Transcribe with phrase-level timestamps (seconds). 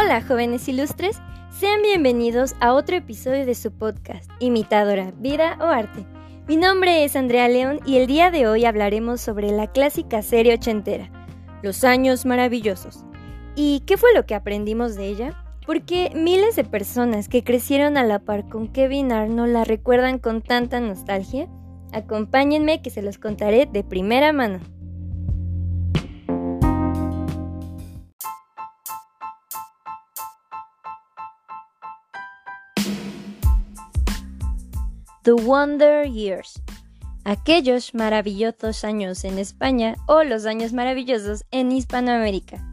[0.00, 6.06] Hola jóvenes ilustres, sean bienvenidos a otro episodio de su podcast, Imitadora, Vida o Arte.
[6.46, 10.54] Mi nombre es Andrea León y el día de hoy hablaremos sobre la clásica serie
[10.54, 11.10] ochentera,
[11.64, 13.04] Los Años Maravillosos.
[13.56, 15.44] ¿Y qué fue lo que aprendimos de ella?
[15.66, 20.42] Porque miles de personas que crecieron a la par con Kevin Arnold la recuerdan con
[20.42, 21.48] tanta nostalgia.
[21.92, 24.60] Acompáñenme que se los contaré de primera mano.
[35.28, 36.62] The Wonder Years.
[37.22, 42.66] Aquellos maravillosos años en España o los años maravillosos en Hispanoamérica.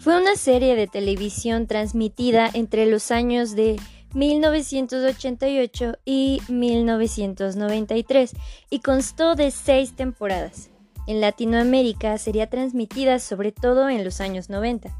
[0.00, 3.80] Fue una serie de televisión transmitida entre los años de
[4.12, 8.32] 1988 y 1993
[8.70, 10.70] y constó de seis temporadas.
[11.06, 14.90] En Latinoamérica sería transmitida sobre todo en los años 90.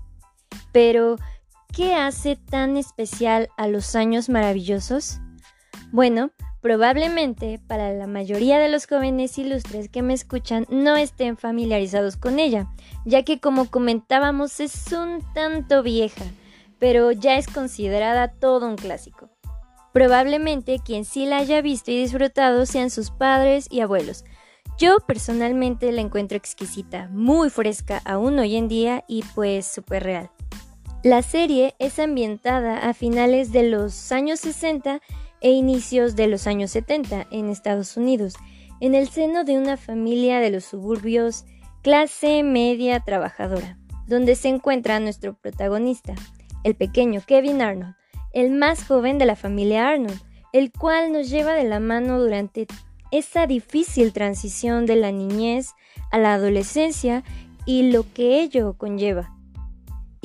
[0.71, 1.17] Pero,
[1.73, 5.19] ¿qué hace tan especial a los años maravillosos?
[5.91, 6.31] Bueno,
[6.65, 12.39] Probablemente para la mayoría de los jóvenes ilustres que me escuchan no estén familiarizados con
[12.39, 12.69] ella,
[13.05, 16.25] ya que como comentábamos es un tanto vieja,
[16.79, 19.29] pero ya es considerada todo un clásico.
[19.93, 24.25] Probablemente quien sí la haya visto y disfrutado sean sus padres y abuelos.
[24.79, 30.31] Yo personalmente la encuentro exquisita, muy fresca aún hoy en día y pues súper real.
[31.03, 35.03] La serie es ambientada a finales de los años 60
[35.45, 38.35] e inicios de los años 70 en Estados Unidos,
[38.81, 41.45] en el seno de una familia de los suburbios
[41.83, 46.15] clase media trabajadora, donde se encuentra nuestro protagonista,
[46.65, 47.95] el pequeño Kevin Arnold,
[48.33, 50.19] el más joven de la familia Arnold,
[50.55, 52.67] el cual nos lleva de la mano durante
[53.11, 55.75] esa difícil transición de la niñez
[56.11, 57.23] a la adolescencia
[57.67, 59.34] y lo que ello conlleva.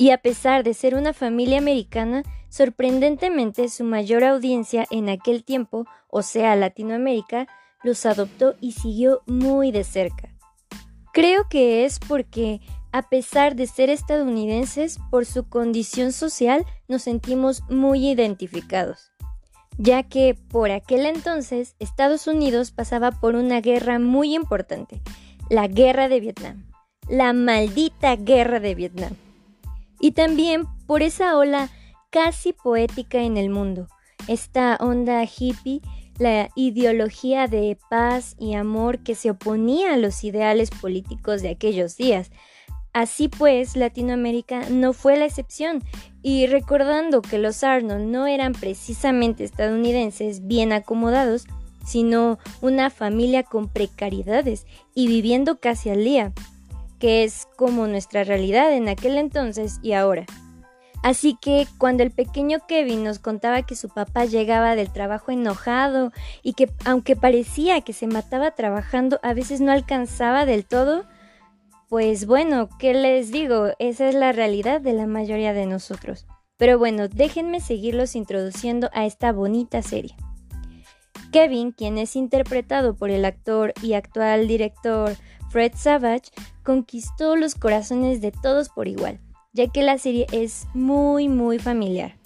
[0.00, 5.86] Y a pesar de ser una familia americana, Sorprendentemente, su mayor audiencia en aquel tiempo,
[6.08, 7.46] o sea, Latinoamérica,
[7.84, 10.34] los adoptó y siguió muy de cerca.
[11.12, 17.62] Creo que es porque, a pesar de ser estadounidenses, por su condición social nos sentimos
[17.70, 19.12] muy identificados,
[19.78, 25.00] ya que por aquel entonces Estados Unidos pasaba por una guerra muy importante,
[25.48, 26.66] la guerra de Vietnam,
[27.08, 29.12] la maldita guerra de Vietnam.
[30.00, 31.70] Y también por esa ola
[32.10, 33.86] casi poética en el mundo.
[34.26, 35.80] Esta onda hippie,
[36.18, 41.96] la ideología de paz y amor que se oponía a los ideales políticos de aquellos
[41.96, 42.30] días.
[42.92, 45.82] Así pues, Latinoamérica no fue la excepción,
[46.22, 51.46] y recordando que los Arnold no eran precisamente estadounidenses bien acomodados,
[51.86, 56.32] sino una familia con precariedades y viviendo casi al día,
[57.00, 60.26] que es como nuestra realidad en aquel entonces y ahora.
[61.02, 66.12] Así que cuando el pequeño Kevin nos contaba que su papá llegaba del trabajo enojado
[66.42, 71.06] y que aunque parecía que se mataba trabajando, a veces no alcanzaba del todo,
[71.88, 73.68] pues bueno, ¿qué les digo?
[73.78, 76.26] Esa es la realidad de la mayoría de nosotros.
[76.58, 80.14] Pero bueno, déjenme seguirlos introduciendo a esta bonita serie.
[81.32, 85.16] Kevin, quien es interpretado por el actor y actual director
[85.48, 86.30] Fred Savage,
[86.70, 89.18] conquistó los corazones de todos por igual
[89.52, 92.16] ya que la serie es muy muy familiar.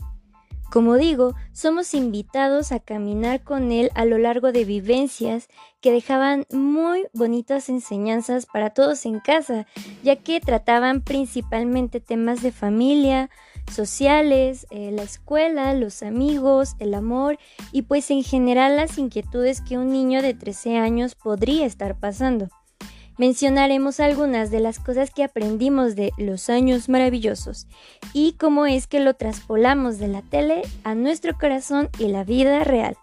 [0.71, 5.49] Como digo, somos invitados a caminar con él a lo largo de vivencias
[5.81, 9.67] que dejaban muy bonitas enseñanzas para todos en casa,
[10.03, 13.31] ya que trataban principalmente temas de familia,
[13.73, 17.39] sociales, eh, la escuela, los amigos, el amor
[17.73, 22.49] y pues en general las inquietudes que un niño de 13 años podría estar pasando
[23.19, 27.67] mencionaremos algunas de las cosas que aprendimos de los años maravillosos
[28.13, 32.65] y cómo es que lo traspolamos de la tele a nuestro corazón y la vida
[32.65, 32.97] real.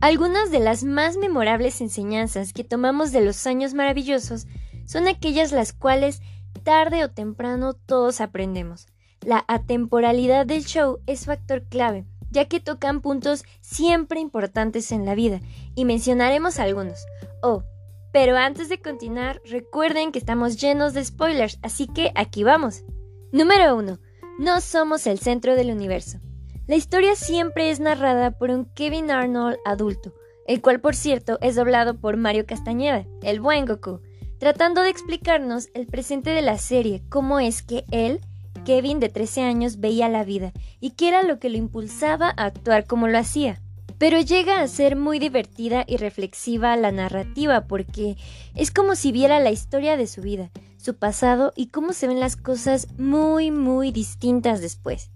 [0.00, 4.46] Algunas de las más memorables enseñanzas que tomamos de los años maravillosos
[4.84, 6.20] son aquellas las cuales
[6.62, 8.86] tarde o temprano todos aprendemos.
[9.26, 15.16] La atemporalidad del show es factor clave, ya que tocan puntos siempre importantes en la
[15.16, 15.40] vida,
[15.74, 17.04] y mencionaremos algunos.
[17.42, 17.64] Oh,
[18.12, 22.84] pero antes de continuar, recuerden que estamos llenos de spoilers, así que aquí vamos.
[23.32, 23.98] Número 1.
[24.38, 26.20] No somos el centro del universo.
[26.68, 30.14] La historia siempre es narrada por un Kevin Arnold adulto,
[30.46, 34.02] el cual por cierto es doblado por Mario Castañeda, el buen Goku,
[34.38, 38.20] tratando de explicarnos el presente de la serie, cómo es que él
[38.64, 42.46] Kevin de 13 años veía la vida y qué era lo que lo impulsaba a
[42.46, 43.60] actuar como lo hacía.
[43.98, 48.16] Pero llega a ser muy divertida y reflexiva la narrativa porque
[48.54, 52.20] es como si viera la historia de su vida, su pasado y cómo se ven
[52.20, 55.10] las cosas muy muy distintas después.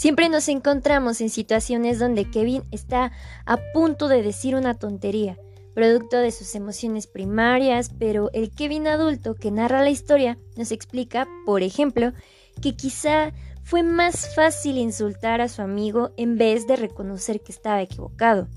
[0.00, 3.12] Siempre nos encontramos en situaciones donde Kevin está
[3.44, 5.36] a punto de decir una tontería,
[5.74, 11.28] producto de sus emociones primarias, pero el Kevin adulto que narra la historia nos explica,
[11.44, 12.12] por ejemplo,
[12.60, 13.32] que quizá
[13.62, 18.48] fue más fácil insultar a su amigo en vez de reconocer que estaba equivocado,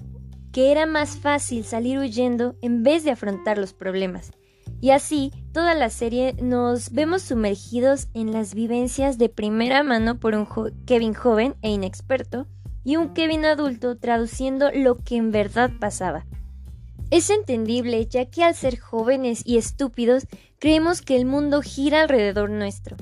[0.52, 4.32] que era más fácil salir huyendo en vez de afrontar los problemas.
[4.82, 10.36] Y así, toda la serie nos vemos sumergidos en las vivencias de primera mano por
[10.36, 10.48] un
[10.86, 12.48] Kevin joven e inexperto
[12.84, 16.26] y un Kevin adulto traduciendo lo que en verdad pasaba.
[17.12, 20.26] Es entendible ya que al ser jóvenes y estúpidos
[20.60, 22.98] creemos que el mundo gira alrededor nuestro.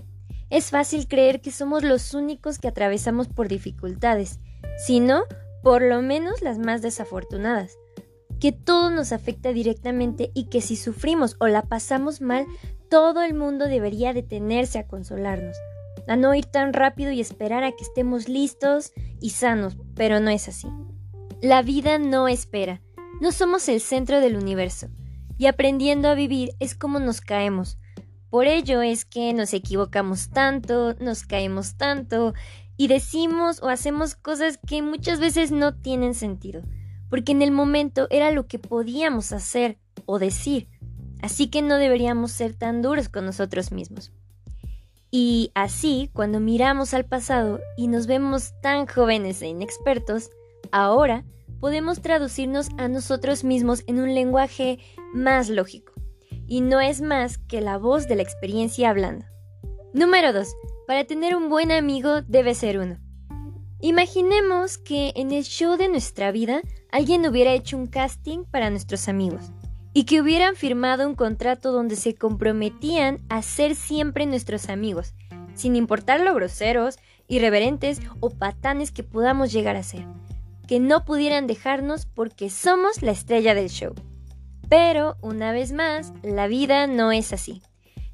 [0.51, 4.41] Es fácil creer que somos los únicos que atravesamos por dificultades,
[4.85, 5.23] si no,
[5.63, 7.77] por lo menos las más desafortunadas.
[8.37, 12.45] Que todo nos afecta directamente y que si sufrimos o la pasamos mal,
[12.89, 15.55] todo el mundo debería detenerse a consolarnos,
[16.05, 20.31] a no ir tan rápido y esperar a que estemos listos y sanos, pero no
[20.31, 20.67] es así.
[21.41, 22.81] La vida no espera,
[23.21, 24.87] no somos el centro del universo,
[25.37, 27.77] y aprendiendo a vivir es como nos caemos,
[28.31, 32.33] por ello es que nos equivocamos tanto, nos caemos tanto
[32.77, 36.61] y decimos o hacemos cosas que muchas veces no tienen sentido,
[37.09, 40.69] porque en el momento era lo que podíamos hacer o decir,
[41.21, 44.13] así que no deberíamos ser tan duros con nosotros mismos.
[45.11, 50.29] Y así, cuando miramos al pasado y nos vemos tan jóvenes e inexpertos,
[50.71, 51.25] ahora
[51.59, 54.79] podemos traducirnos a nosotros mismos en un lenguaje
[55.13, 55.90] más lógico
[56.47, 59.25] y no es más que la voz de la experiencia hablando.
[59.93, 60.47] Número 2.
[60.87, 62.97] Para tener un buen amigo debe ser uno.
[63.79, 66.61] Imaginemos que en el show de nuestra vida
[66.91, 69.51] alguien hubiera hecho un casting para nuestros amigos
[69.93, 75.13] y que hubieran firmado un contrato donde se comprometían a ser siempre nuestros amigos,
[75.55, 80.05] sin importar lo groseros, irreverentes o patanes que podamos llegar a ser,
[80.67, 83.93] que no pudieran dejarnos porque somos la estrella del show.
[84.71, 87.61] Pero, una vez más, la vida no es así.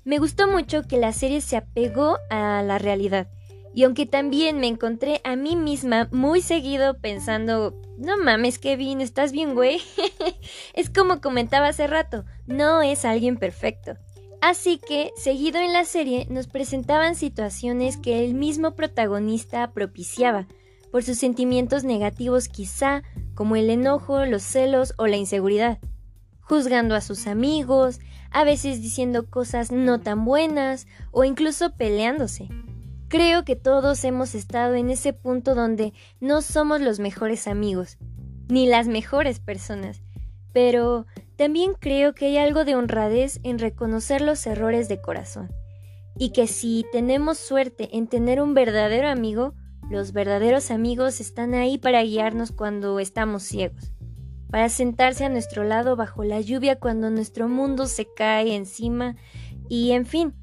[0.03, 3.27] Me gustó mucho que la serie se apegó a la realidad.
[3.75, 9.33] Y aunque también me encontré a mí misma muy seguido pensando, no mames Kevin, estás
[9.33, 9.81] bien güey.
[10.73, 13.95] es como comentaba hace rato, no es alguien perfecto.
[14.41, 20.47] Así que, seguido en la serie, nos presentaban situaciones que el mismo protagonista propiciaba,
[20.91, 23.03] por sus sentimientos negativos quizá,
[23.35, 25.77] como el enojo, los celos o la inseguridad
[26.47, 27.99] juzgando a sus amigos,
[28.31, 32.47] a veces diciendo cosas no tan buenas o incluso peleándose.
[33.09, 37.97] Creo que todos hemos estado en ese punto donde no somos los mejores amigos,
[38.47, 40.01] ni las mejores personas,
[40.53, 41.05] pero
[41.35, 45.51] también creo que hay algo de honradez en reconocer los errores de corazón,
[46.17, 49.53] y que si tenemos suerte en tener un verdadero amigo,
[49.89, 53.91] los verdaderos amigos están ahí para guiarnos cuando estamos ciegos
[54.49, 59.15] para sentarse a nuestro lado bajo la lluvia cuando nuestro mundo se cae encima
[59.69, 60.33] y en fin,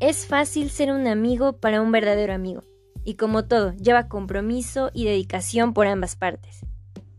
[0.00, 2.62] es fácil ser un amigo para un verdadero amigo.
[3.04, 6.60] Y como todo, lleva compromiso y dedicación por ambas partes.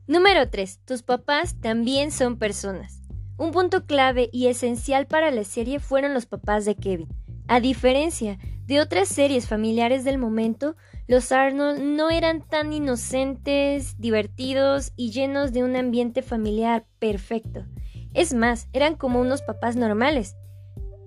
[0.08, 0.82] Número 3.
[0.86, 3.01] Tus papás también son personas.
[3.38, 7.08] Un punto clave y esencial para la serie fueron los papás de Kevin.
[7.48, 10.75] A diferencia de otras series familiares del momento,
[11.12, 17.65] los Arnold no eran tan inocentes, divertidos y llenos de un ambiente familiar perfecto.
[18.13, 20.38] Es más, eran como unos papás normales.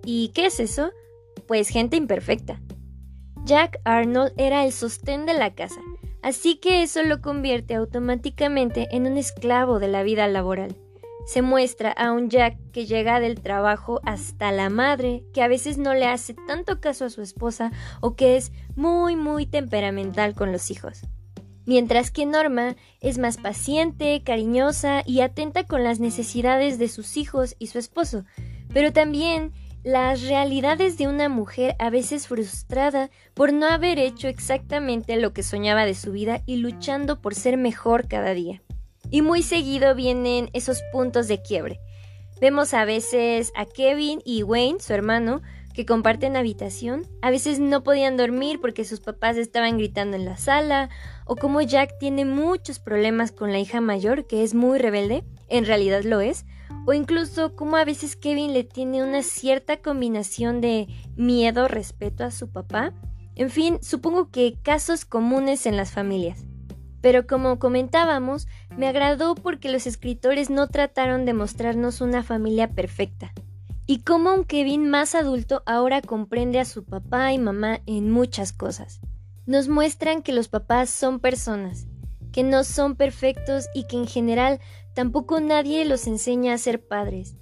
[0.04, 0.90] ¿Y qué es eso?
[1.48, 2.60] Pues gente imperfecta.
[3.46, 5.80] Jack Arnold era el sostén de la casa,
[6.20, 10.76] así que eso lo convierte automáticamente en un esclavo de la vida laboral
[11.24, 15.78] se muestra a un Jack que llega del trabajo hasta la madre, que a veces
[15.78, 20.52] no le hace tanto caso a su esposa o que es muy muy temperamental con
[20.52, 21.02] los hijos.
[21.66, 27.56] Mientras que Norma es más paciente, cariñosa y atenta con las necesidades de sus hijos
[27.58, 28.24] y su esposo,
[28.72, 29.52] pero también
[29.82, 35.42] las realidades de una mujer a veces frustrada por no haber hecho exactamente lo que
[35.42, 38.62] soñaba de su vida y luchando por ser mejor cada día.
[39.14, 41.78] Y muy seguido vienen esos puntos de quiebre.
[42.40, 45.40] Vemos a veces a Kevin y Wayne, su hermano,
[45.72, 47.06] que comparten habitación.
[47.22, 50.90] A veces no podían dormir porque sus papás estaban gritando en la sala,
[51.26, 55.64] o como Jack tiene muchos problemas con la hija mayor, que es muy rebelde, en
[55.64, 56.44] realidad lo es,
[56.84, 62.32] o incluso como a veces Kevin le tiene una cierta combinación de miedo, respeto a
[62.32, 62.92] su papá.
[63.36, 66.44] En fin, supongo que casos comunes en las familias.
[67.04, 73.32] Pero como comentábamos, me agradó porque los escritores no trataron de mostrarnos una familia perfecta.
[73.86, 78.52] Y como un Kevin más adulto ahora comprende a su papá y mamá en muchas
[78.52, 79.00] cosas.
[79.46, 81.86] Nos muestran que los papás son personas,
[82.32, 84.58] que no son perfectos y que en general
[84.94, 87.36] tampoco nadie los enseña a ser padres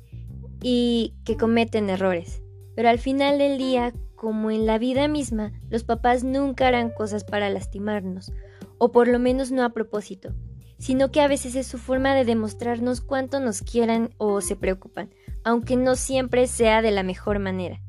[0.61, 2.43] y que cometen errores.
[2.75, 7.25] Pero al final del día, como en la vida misma, los papás nunca harán cosas
[7.25, 8.33] para lastimarnos,
[8.79, 10.35] o por lo menos no a propósito,
[10.83, 15.11] sino que a veces es su forma de demostrarnos cuánto nos quieran o se preocupan,
[15.45, 17.81] aunque no siempre sea de la mejor manera.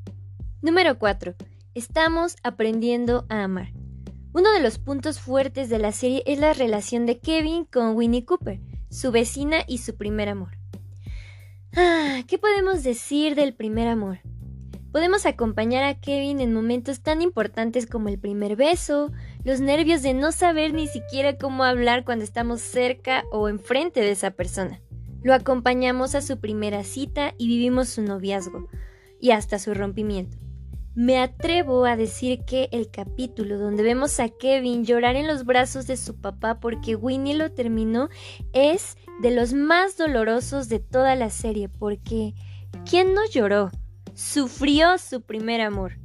[0.62, 1.34] Número 4.
[1.74, 3.72] Estamos aprendiendo a amar.
[4.32, 8.24] Uno de los puntos fuertes de la serie es la relación de Kevin con Winnie
[8.24, 8.60] Cooper,
[8.90, 10.56] su vecina y su primer amor.
[11.76, 14.20] Ah, ¿qué podemos decir del primer amor?
[14.92, 19.10] Podemos acompañar a Kevin en momentos tan importantes como el primer beso,
[19.44, 24.10] los nervios de no saber ni siquiera cómo hablar cuando estamos cerca o enfrente de
[24.10, 24.80] esa persona.
[25.22, 28.68] Lo acompañamos a su primera cita y vivimos su noviazgo
[29.20, 30.38] y hasta su rompimiento.
[30.94, 35.86] Me atrevo a decir que el capítulo donde vemos a Kevin llorar en los brazos
[35.86, 38.08] de su papá porque Winnie lo terminó
[38.52, 42.34] es de los más dolorosos de toda la serie porque
[42.88, 43.70] ¿quién no lloró?
[44.14, 45.98] Sufrió su primer amor.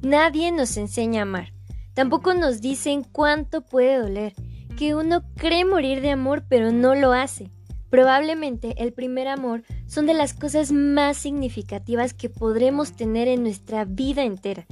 [0.00, 1.53] Nadie nos enseña a amar.
[1.94, 4.34] Tampoco nos dicen cuánto puede doler,
[4.76, 7.50] que uno cree morir de amor pero no lo hace.
[7.90, 13.84] Probablemente el primer amor son de las cosas más significativas que podremos tener en nuestra
[13.84, 14.66] vida entera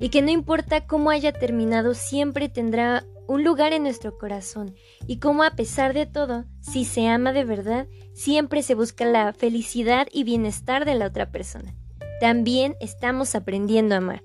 [0.00, 4.74] y que no importa cómo haya terminado siempre tendrá un lugar en nuestro corazón
[5.06, 9.32] y cómo a pesar de todo, si se ama de verdad, siempre se busca la
[9.32, 11.74] felicidad y bienestar de la otra persona
[12.18, 14.22] también estamos aprendiendo a amar.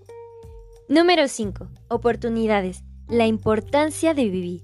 [0.89, 1.69] Número 5.
[1.87, 2.83] Oportunidades.
[3.07, 4.61] La importancia de vivir.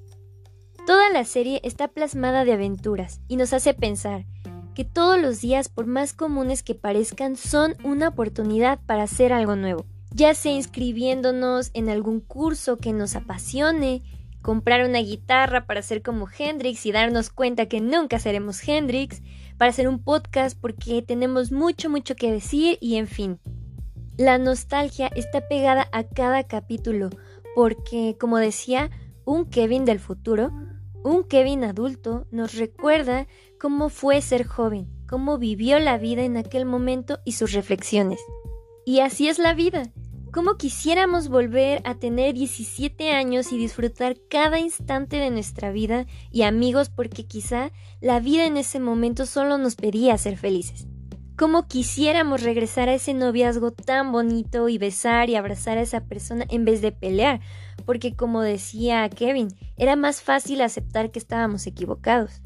[0.86, 4.26] Toda la serie está plasmada de aventuras y nos hace pensar
[4.76, 9.56] que todos los días, por más comunes que parezcan, son una oportunidad para hacer algo
[9.56, 14.04] nuevo, ya sea inscribiéndonos en algún curso que nos apasione,
[14.42, 19.22] comprar una guitarra para ser como Hendrix y darnos cuenta que nunca seremos Hendrix,
[19.58, 23.40] para hacer un podcast porque tenemos mucho, mucho que decir y en fin.
[24.20, 27.10] La nostalgia está pegada a cada capítulo
[27.56, 28.92] porque, como decía,
[29.24, 30.52] un Kevin del futuro,
[31.06, 33.28] un Kevin adulto, nos recuerda
[33.62, 38.20] cómo fue ser joven, cómo vivió la vida en aquel momento y sus reflexiones.
[38.86, 39.84] Y así es la vida.
[40.34, 46.42] ¿Cómo quisiéramos volver a tener 17 años y disfrutar cada instante de nuestra vida y
[46.42, 47.72] amigos porque quizá
[48.02, 50.89] la vida en ese momento solo nos pedía ser felices?
[51.40, 56.46] ¿Cómo quisiéramos regresar a ese noviazgo tan bonito y besar y abrazar a esa persona
[56.50, 57.40] en vez de pelear?
[57.86, 62.42] Porque como decía Kevin, era más fácil aceptar que estábamos equivocados.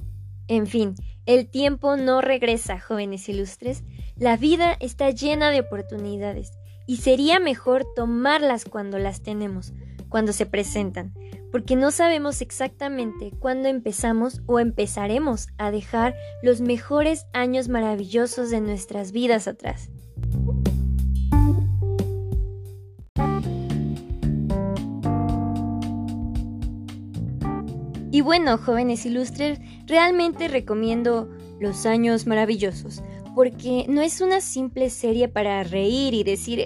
[0.47, 0.93] En fin,
[1.25, 3.83] el tiempo no regresa, jóvenes ilustres.
[4.15, 6.51] La vida está llena de oportunidades
[6.85, 9.73] y sería mejor tomarlas cuando las tenemos,
[10.13, 11.11] cuando se presentan,
[11.51, 18.61] porque no sabemos exactamente cuándo empezamos o empezaremos a dejar los mejores años maravillosos de
[18.61, 19.89] nuestras vidas atrás.
[28.11, 31.27] Y bueno, jóvenes ilustres, realmente recomiendo
[31.59, 33.01] Los Años Maravillosos
[33.35, 36.65] porque no es una simple serie para reír y decir,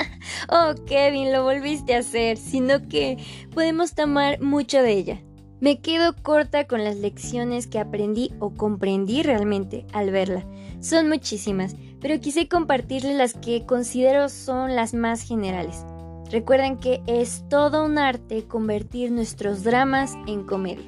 [0.48, 3.18] oh Kevin, lo volviste a hacer, sino que
[3.52, 5.22] podemos tomar mucho de ella.
[5.60, 10.46] Me quedo corta con las lecciones que aprendí o comprendí realmente al verla.
[10.80, 15.84] Son muchísimas, pero quise compartirles las que considero son las más generales.
[16.30, 20.84] Recuerden que es todo un arte convertir nuestros dramas en comedia.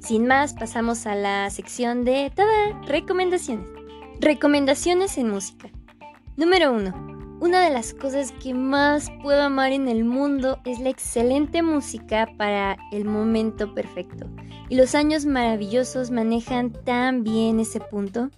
[0.00, 2.80] Sin más, pasamos a la sección de ¡Tada!
[2.86, 3.81] recomendaciones.
[4.22, 5.68] Recomendaciones en música.
[6.36, 7.38] Número 1.
[7.40, 12.28] Una de las cosas que más puedo amar en el mundo es la excelente música
[12.38, 14.28] para el momento perfecto.
[14.68, 18.30] Y los años maravillosos manejan tan bien ese punto.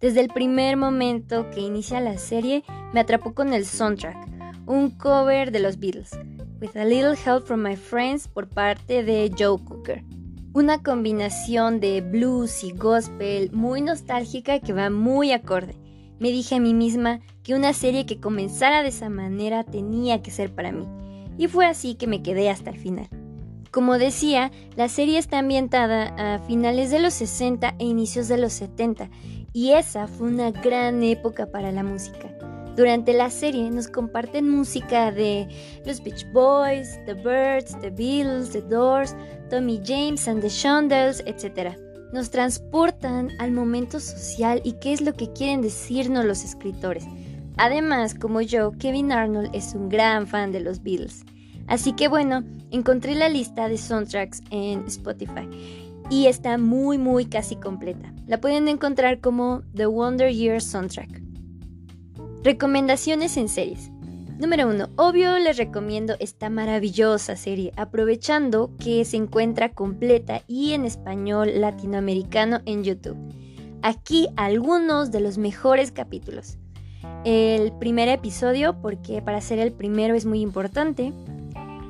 [0.00, 4.16] Desde el primer momento que inicia la serie, me atrapó con el soundtrack,
[4.66, 6.18] un cover de los Beatles,
[6.60, 10.02] With a Little Help from My Friends por parte de Joe Cooker.
[10.54, 15.74] Una combinación de blues y gospel muy nostálgica que va muy acorde.
[16.18, 20.30] Me dije a mí misma que una serie que comenzara de esa manera tenía que
[20.30, 20.86] ser para mí.
[21.36, 23.08] Y fue así que me quedé hasta el final.
[23.70, 28.54] Como decía, la serie está ambientada a finales de los 60 e inicios de los
[28.54, 29.10] 70,
[29.52, 32.34] y esa fue una gran época para la música.
[32.78, 35.48] Durante la serie nos comparten música de
[35.84, 39.16] los Beach Boys, The Birds, The Beatles, The Doors,
[39.48, 41.76] Tommy James and the Shondells, etc.
[42.12, 47.04] Nos transportan al momento social y qué es lo que quieren decirnos los escritores.
[47.56, 51.24] Además, como yo, Kevin Arnold es un gran fan de los Beatles.
[51.66, 55.48] Así que bueno, encontré la lista de soundtracks en Spotify
[56.10, 58.12] y está muy muy casi completa.
[58.26, 61.22] La pueden encontrar como The Wonder Years Soundtrack.
[62.42, 63.90] Recomendaciones en series.
[64.38, 64.90] Número 1.
[64.94, 72.60] Obvio les recomiendo esta maravillosa serie, aprovechando que se encuentra completa y en español latinoamericano
[72.64, 73.16] en YouTube.
[73.82, 76.56] Aquí algunos de los mejores capítulos.
[77.24, 81.12] El primer episodio, porque para ser el primero es muy importante.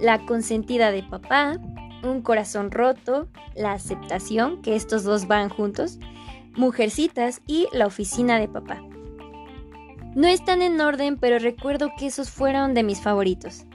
[0.00, 1.58] La consentida de papá,
[2.02, 5.98] un corazón roto, la aceptación, que estos dos van juntos,
[6.56, 8.87] Mujercitas y la oficina de papá.
[10.18, 13.66] No están en orden, pero recuerdo que esos fueron de mis favoritos.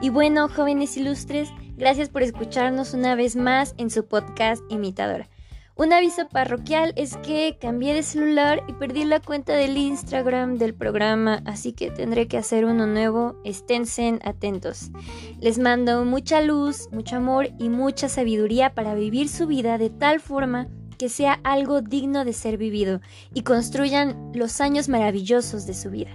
[0.00, 5.28] Y bueno, jóvenes ilustres, gracias por escucharnos una vez más en su podcast Imitadora.
[5.74, 10.74] Un aviso parroquial es que cambié de celular y perdí la cuenta del Instagram del
[10.74, 13.40] programa, así que tendré que hacer uno nuevo.
[13.44, 14.92] Esténse atentos.
[15.40, 20.20] Les mando mucha luz, mucho amor y mucha sabiduría para vivir su vida de tal
[20.20, 20.68] forma
[21.00, 23.00] que sea algo digno de ser vivido
[23.32, 26.10] y construyan los años maravillosos de su vida.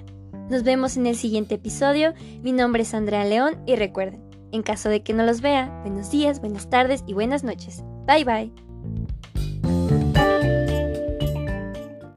[0.52, 2.14] Nos vemos en el siguiente episodio.
[2.44, 6.12] Mi nombre es Andrea León y recuerden, en caso de que no los vea, buenos
[6.12, 7.84] días, buenas tardes y buenas noches.
[8.06, 8.65] Bye bye.